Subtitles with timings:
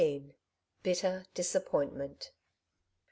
[0.81, 2.31] BITTER DISAPPOINTMENT.